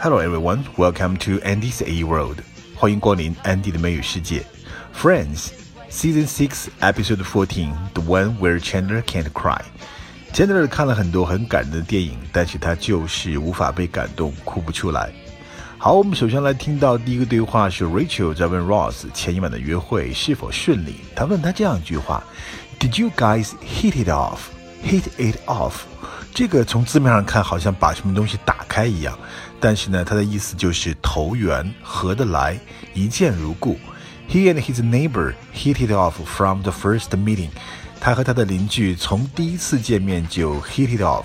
[0.00, 2.38] Hello everyone, welcome to Andy's A World.
[2.76, 4.44] 欢迎光临 Andy 的美语世界。
[4.94, 5.48] Friends,
[5.90, 9.60] Season Six, Episode Fourteen, the one where Chandler can't cry.
[10.32, 15.10] Chandler 看了很多很感人的电影，但是他就是无法被感动，哭不出来。
[15.78, 21.00] 好，我们首先来听到第一个对话是 Rachel 在问 Ross 前一晚的约会是否顺利。
[21.16, 22.22] 他问他这样一句话
[22.78, 24.38] ：Did you guys hit it off?
[24.84, 25.72] Hit it off？
[26.32, 29.18] 这个从字面上看好像把什么东西打开一样，
[29.58, 32.56] 但是呢，它的意思就是投缘、合得来、
[32.94, 33.76] 一见如故。
[34.30, 37.48] He and his neighbor hit it off from the first meeting。
[37.98, 41.24] 他和他的邻居从第一次见面就 hit it off。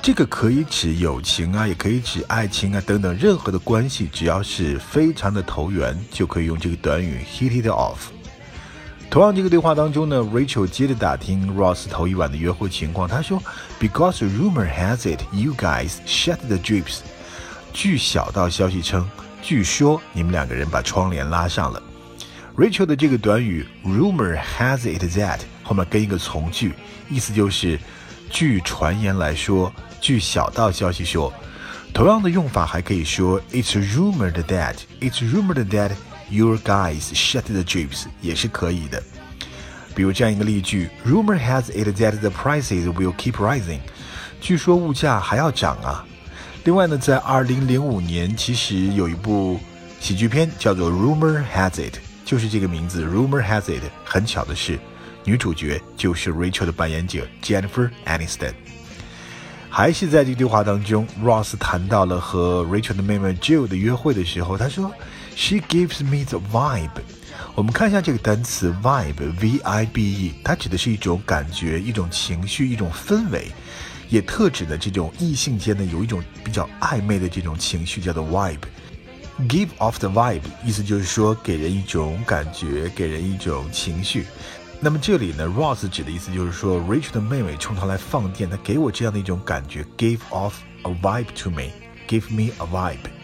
[0.00, 8.15] 这个可以指友情啊，也可以指爱情啊，等等，任何的关系，只要是非常的投缘，就可以用这个短语 hit it off。
[9.08, 13.08] 同样，这个对话当中呢，Rachel 接着打听 Ross 头一晚的约会情况。
[13.08, 13.42] 他说
[13.80, 16.98] ：“Because rumor has it, you guys shut the drapes。”
[17.72, 19.08] 据小道消息称，
[19.40, 21.82] 据说你们两个人把窗帘拉上了。
[22.56, 26.74] Rachel 的这个短语 “rumor has it that” 后面跟一个从句，
[27.08, 27.78] 意思就是
[28.30, 29.72] 据传言来说。
[29.98, 31.32] 据小道消息说，
[31.92, 35.92] 同样的用法还可以说 "It's rumored that it's rumored that
[36.30, 39.02] your guys shut the jeeps" 也是可以的。
[39.94, 43.80] 比如这样一个例句：Rumor has it that the prices will keep rising。
[44.40, 46.04] 据说物价还要涨啊。
[46.64, 49.58] 另外呢，在2005年，其实有一部
[50.00, 53.82] 喜剧片叫做 Rumor Has It，就是这个名字 Rumor Has It。
[54.04, 54.78] 很巧的是，
[55.24, 58.52] 女主角就是 Rachel 的扮演者 Jennifer Aniston。
[59.70, 64.92] 还是在这个对话当中，Ross 谈到了和 Rachel 的妹妹 Jill 的约会的时候，他说
[65.36, 67.02] ：“She gives me the vibe。”
[67.54, 73.52] 我们看一下这个单词 vibe，V-I-B-E，它指的是一种感觉、一种情绪、一种氛围，
[74.08, 78.62] 也特指的这种异性间的有一种比较暧昧的这种情绪，叫做 vibe。
[79.48, 84.24] Give off the vibe，意思就是说给人一种感觉，给人一种情绪。
[84.80, 90.52] 那么这里呢，Ross 指的意思就是说，Rachel 的妹妹冲他来放电，她给我这样的一种感觉，Give off
[90.82, 93.15] a vibe to me，give me a vibe。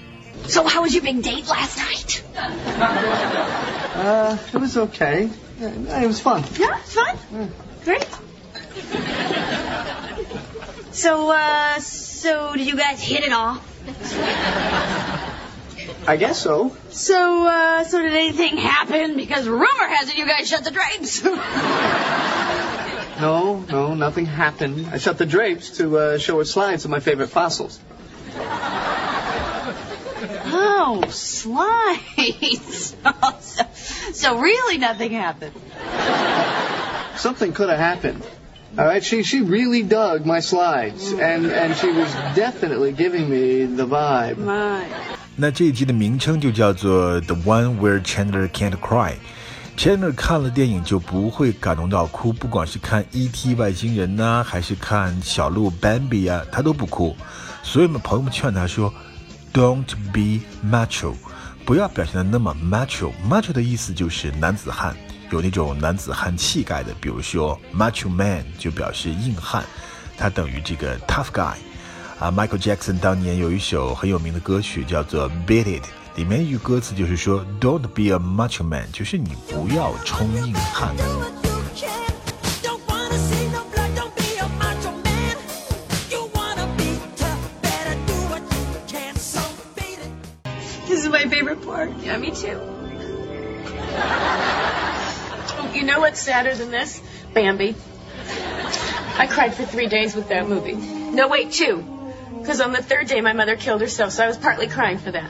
[0.48, 2.22] So how was your big date last night?
[3.92, 5.28] Uh, it was okay.
[5.60, 6.42] Yeah, it was fun.
[6.58, 7.16] Yeah, it's fun.
[7.32, 7.48] Yeah.
[7.84, 8.08] Great.
[10.92, 13.60] So, uh, so did you guys hit it off?
[16.08, 16.74] I guess so.
[16.90, 19.14] So, uh, so did anything happen?
[19.16, 21.22] Because rumor has it you guys shut the drapes.
[23.20, 24.88] No, no, nothing happened.
[24.90, 27.78] I shut the drapes to uh, show her slides of my favorite fossils.
[30.91, 32.95] oh, slides.
[33.39, 33.63] so,
[34.13, 35.53] so really nothing happened.
[37.15, 38.21] Something could have happened.
[38.77, 43.65] All right, she she really dug my slides, and and she was definitely giving me
[43.65, 44.37] the vibe.
[44.37, 44.83] My.
[45.35, 53.55] 那这一集的名称就叫做 The One Where Chandler Can't Cry。Chandler 看了电影就不会感动到哭，不管是看 E.T.
[53.55, 57.15] 外星人呐、啊，还是看小鹿 Bambi 啊，他都不哭。
[57.63, 58.91] 所以我们朋友们劝他说
[59.52, 61.14] ，Don't be macho，
[61.64, 63.12] 不要表现的那么 macho。
[63.28, 64.96] macho 的意思就是男子汉，
[65.30, 66.94] 有那种男子汉气概的。
[67.00, 69.64] 比如说 macho man 就表示硬汉，
[70.16, 71.54] 它等于这个 tough guy。
[72.18, 75.84] 啊，Michael Jackson 当年有一首很有名的歌曲叫做《Beat It》，
[76.14, 80.94] 里面一句歌词就是说 "Don't be a macho man"，就是你不要充硬汉。
[95.82, 97.02] You know what's sadder than this?
[97.34, 97.74] Bambi.
[99.18, 100.74] I cried for three days with that movie.
[100.74, 101.82] No, wait, two.
[102.38, 105.10] Because on the third day, my mother killed herself, so I was partly crying for
[105.10, 105.28] that.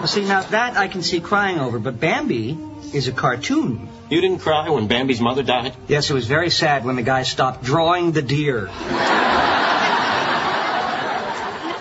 [0.00, 2.58] Well, see, now that I can see crying over, but Bambi
[2.92, 3.88] is a cartoon.
[4.10, 5.76] You didn't cry when Bambi's mother died?
[5.86, 8.66] Yes, it was very sad when the guy stopped drawing the deer.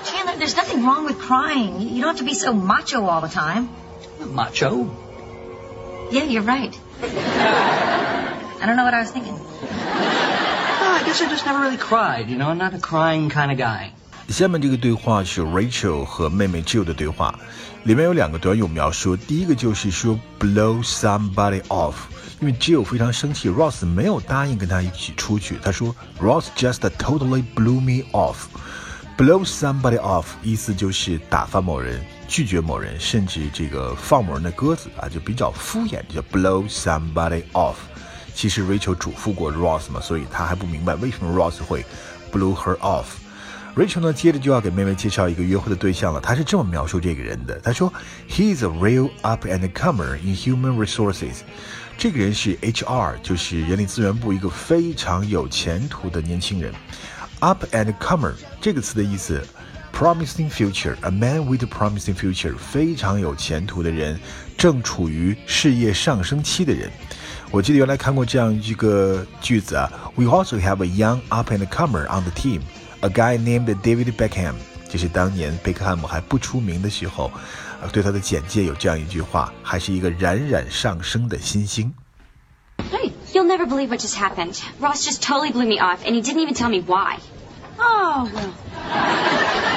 [0.06, 1.82] Chandler, there's nothing wrong with crying.
[1.82, 3.72] You don't have to be so macho all the time.
[4.20, 4.96] Macho.
[6.11, 6.73] Yeah, you're right.
[7.03, 9.35] I don't know what I was thinking.
[9.35, 13.51] Oh, I guess I just never really cried, you know, I'm not a crying kind
[13.51, 13.93] of guy.
[14.29, 17.39] 下面这个对话是 Rachel 和妹妹 Jill 的对话，
[17.85, 19.17] 里面有两个短语我们要说。
[19.17, 21.95] 第一个就是说 blow somebody off，
[22.41, 25.59] 因为 Jill 非常生气，Ross 没有答应跟他一起出去。
[25.63, 28.47] 他说 Ross just totally blew me off。
[29.22, 37.76] Blow somebody off 意思就是打发某人、拒绝某人，甚至这个放某人的鸽子啊，就比较敷衍，叫 blow somebody off。
[38.34, 41.86] 其实 Rachel 嘱咐过 Ross 嘛，所以他还不明白为什么 Ross 会
[42.32, 43.06] blow her off。
[43.76, 46.20] Rachel 呢，接着就要给妹妹介绍一个约会的对象了。
[46.20, 47.94] 她是这么描述这个人的：她说
[48.28, 51.42] ，He is a real up and comer in human resources。
[51.96, 56.74] 这个人是 HR，就是人力资源部一个非常有前途的年轻人。
[57.42, 59.44] Up and comer 这个词的意思
[59.92, 64.20] ，promising future，a man with promising future，非常有前途的人，
[64.56, 66.92] 正处于事业上升期的人。
[67.50, 72.62] 我记得原来看过这样一个句子啊，We also have a young up and comer on the team。
[73.00, 74.54] A guy named David Beckham，
[74.88, 77.32] 就是当年贝克汉姆还不出名的时候，
[77.92, 81.92] 对他的简介有这样一句话，还是一个冉冉上升的新星。
[83.52, 84.64] Never believe what just happened.
[84.80, 87.20] Ross just totally blew me off, and he didn't even tell me why.
[87.78, 88.54] Oh, well.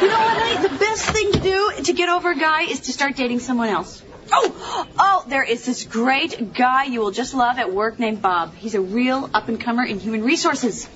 [0.00, 0.68] You know what, honey?
[0.68, 3.70] The best thing to do to get over a guy is to start dating someone
[3.70, 4.00] else.
[4.30, 8.54] Oh, oh, there is this great guy you will just love at work named Bob.
[8.54, 10.88] He's a real up and comer in human resources.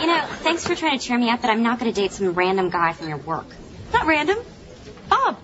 [0.00, 2.12] You know, thanks for trying to cheer me up, but I'm not going to date
[2.12, 3.46] some random guy from your work.
[3.92, 4.38] Not random.
[5.10, 5.36] Bob.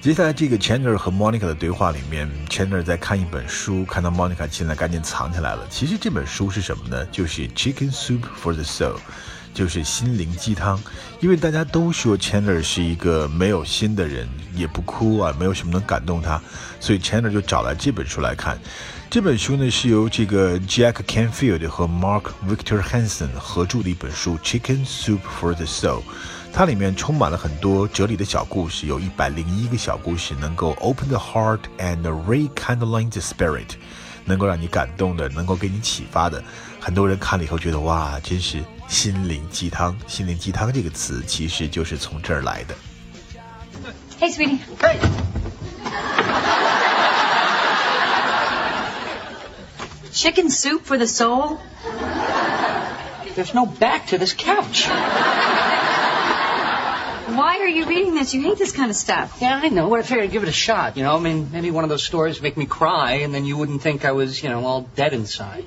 [0.00, 5.66] 接下来这个 Chandler 和 Monica 的对话里面，Chandler 在看一本书，看到 Monica 进来，赶紧藏起来了。
[5.68, 7.04] 其实这本书是什么呢？
[7.12, 8.96] 就是 Chicken Soup for the Soul，
[9.52, 10.80] 就是心灵鸡汤。
[11.20, 16.40] 因为大家都说 Chandler 是一个没有心的人，也不哭啊，没有什么能感动他，
[16.80, 18.58] 所以 Chandler 就找来这本书来看。
[19.10, 25.98] 这本书呢是由这个 Jack Canfield 和 Mark Victor Hansen 合著的一本书《Chicken Soup for the Soul》，
[26.53, 33.69] 它里面充满了很多哲理的小故事，有一百零一个小故事，能够 open the heart and rekindle the spirit，
[34.23, 36.43] 能够让你感动的，能够给你启发的。
[36.79, 39.95] 很多人看了以后觉得哇，真是心灵鸡汤。
[40.07, 42.75] 心灵鸡汤这个词其实就是从这儿来的。
[44.19, 44.59] Hey, sweetie.
[44.79, 44.97] Hey.
[50.13, 51.57] Chicken soup for the soul?
[53.35, 54.87] There's no back to this couch.
[57.69, 58.33] Why are you reading this?
[58.33, 59.37] You hate this kind of stuff.
[59.39, 59.87] Yeah, I know.
[59.87, 60.97] But I figured I'd give it a shot.
[60.97, 63.55] You know, I mean, maybe one of those stories make me cry, and then you
[63.55, 65.63] wouldn't think I was, you know, all dead inside.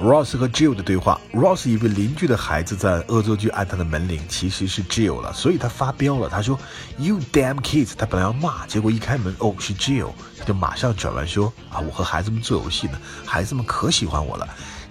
[0.00, 6.28] Ross 和 Jill 的对话，Ross 以为邻居的孩子在恶作剧按他的门铃，其实是 Jill 了，所以他发飙了。
[6.28, 14.48] 他说：“You damn kids！” 他本来要骂，结果一开门，哦，是 Jill，他就马上转弯说：“啊，我和孩子们做游戏呢，孩子们可喜欢我了。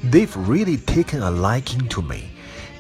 [0.10, 2.30] They've really taken a liking to me.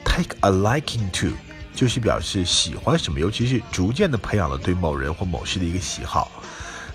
[0.05, 1.35] Take a liking to，
[1.78, 6.28] 就是表示喜欢什么，尤其是逐渐的培养了对某人或某事的一个喜好。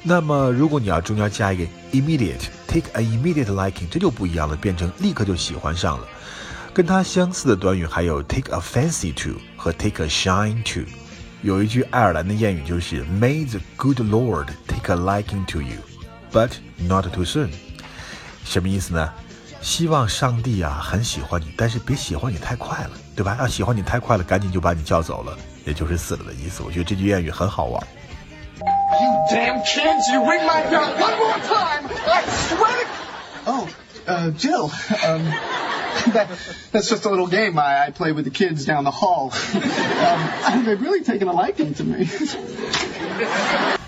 [0.01, 1.63] 那么，如果你要中间加一个
[1.93, 6.07] immediate，take a immediate liking，这就不一样了，变成立刻就喜欢上了。
[6.73, 10.81] 跟它相似的短语还有 take a fancy to 和 take a shine to。
[11.43, 17.51] 有一句爱尔兰的谚语就是 May the good Lord take a liking to you，but not too soon。
[18.43, 19.13] 什么意思呢？
[19.62, 23.36] 希望上帝啊很喜欢你，但是别喜欢你太快了，对吧？
[23.40, 26.62] 要喜欢你太快了，赶紧就把你叫走了，也就是死了的意思。
[26.62, 27.86] 我觉得这句谚语很好玩。
[28.60, 30.12] You damn kids!
[30.12, 31.88] You ring my bell one more time!
[32.06, 33.50] I swear to...
[33.50, 33.68] Oh,
[34.06, 34.70] uh, Jill.
[35.06, 35.24] Um,
[36.12, 36.28] that,
[36.72, 39.32] that's just a little game I, I play with the kids down the hall.
[39.54, 42.08] um, they've really taken a liking to me.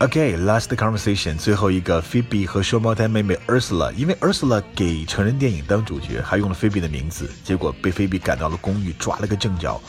[0.00, 9.80] OK，last conversation，最后一个，Phoebe 和双胞胎妹妹 Ursula，因为 Ursula 给成人电影当主角，还用了 Phoebe 的名字，结果被 fib 赶到了公寓，抓了个正着。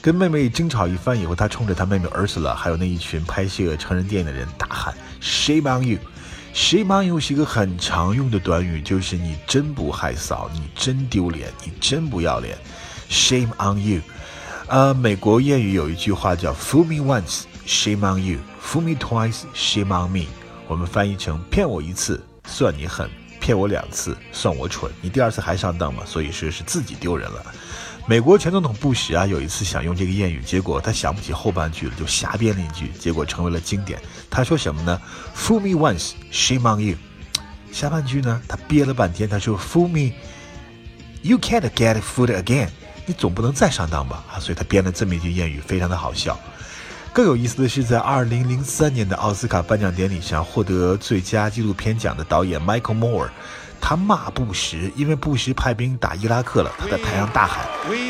[0.00, 5.98] 跟妹妹争吵一番以后，他冲着他妹妹 Ursula，还有那一群拍摄成人电影的人大喊：“Shame on you!
[6.54, 12.56] Shame on you 是一个很常用的短语，就是你真不害臊，你真丢脸，你真不要脸。
[13.10, 14.02] Shame on you！
[14.68, 20.24] 呃，美国谚语有一句话叫 “Fool me once, shame on you; fool me twice, shame on me”，
[20.66, 23.08] 我们翻译成“骗我一次算你狠，
[23.38, 27.44] 骗我两次算我蠢，你第二次还上当吗？”所以说是自己丢人了。
[28.06, 34.00] 美国前总统布什啊，有一次想用这个谚语，结果他想不起后半句了，就瞎编了一句，结果成为了经典。
[34.30, 34.98] 他说什么呢
[35.36, 36.96] ？Fool me once, shame on you。
[37.70, 40.14] 下半句呢，他憋了半天，他说 Fool me,
[41.20, 42.70] you can't get fooled again。
[43.04, 44.24] 你总不能再上当吧？
[44.32, 46.38] 啊，所以他编了这么一句谚语，非常的好笑。
[47.17, 53.29] 更有意思的是，在二零零三年的奥斯卡颁奖典礼上，获得最佳纪录片奖的导演 Michael Moore。
[53.79, 57.67] 他骂布什，因为布什派兵打伊拉克了，他在台上大喊：“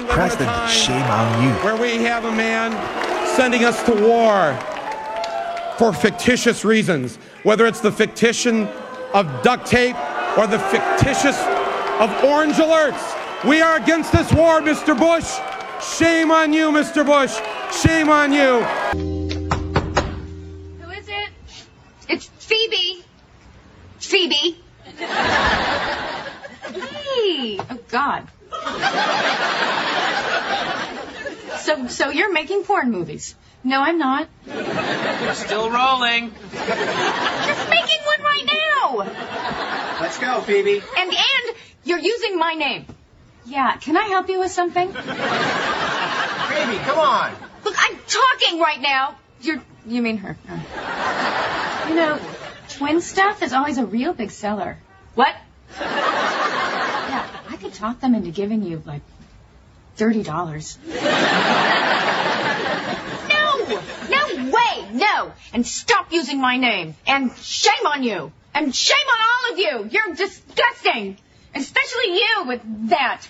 [0.07, 2.72] President, shame on you！” where we have a man
[3.36, 4.53] sending us to war
[5.79, 8.67] for fictitious reasons, whether it's the fictitious
[9.13, 9.95] of duct tape
[10.38, 11.38] or the fictitious
[12.00, 13.01] of orange alerts.
[13.43, 14.95] We are against this war, Mr.
[14.95, 15.39] Bush.
[15.81, 17.03] Shame on you, Mr.
[17.03, 17.33] Bush.
[17.72, 18.62] Shame on you.
[20.82, 21.30] Who is it?
[22.08, 23.04] It's Phoebe.
[23.98, 24.60] Phoebe.
[26.72, 27.60] hey!
[27.60, 28.28] Oh, God.
[31.58, 33.34] So, so you're making porn movies?
[33.62, 34.28] No, I'm not.
[35.34, 36.32] Still rolling.
[36.52, 38.98] Just making one right now.
[40.00, 40.80] Let's go, Phoebe.
[40.98, 42.87] And and you're using my name.
[43.44, 43.76] Yeah.
[43.76, 44.88] Can I help you with something?
[44.88, 47.48] Phoebe, come on.
[47.64, 49.16] Look, I'm talking right now.
[49.40, 50.36] You're you mean her?
[50.48, 51.86] Oh.
[51.88, 52.20] You know,
[52.70, 54.76] twin stuff is always a real big seller.
[55.14, 55.34] What?
[55.80, 59.02] Yeah, I could talk them into giving you like
[59.96, 60.78] thirty dollars.
[60.86, 60.94] No!
[64.10, 64.88] No way!
[64.92, 65.32] No!
[65.52, 66.94] And stop using my name.
[67.06, 68.32] And shame on you.
[68.54, 69.88] And shame on all of you.
[69.90, 71.16] You're disgusting.
[71.54, 72.60] Especially you with
[72.90, 73.22] that.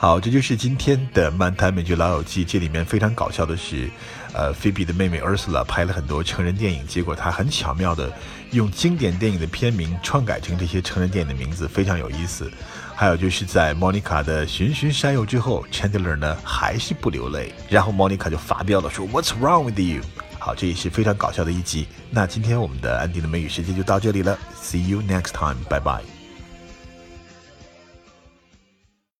[0.00, 2.44] 好，这就是今天的漫谈美剧老友记。
[2.44, 3.90] 这里面非常搞笑的是，
[4.32, 8.08] 呃，菲比的妹妹 Ursula 拍了很多成人电影，结果她很巧妙的
[8.52, 12.48] 用经典电影的片名篡改成这些成人电影的名字，非常有意思。
[12.94, 20.02] 还有就是在 Monica 的循循善诱之后，Chandler 呢还是不流泪，然后 Monica 就发飙了，说 What's wrong with you？
[20.38, 21.88] 好，这也是非常搞笑的一集。
[22.08, 26.17] 那今天我们的安迪的美语时间就到这里了，See you next time，拜拜。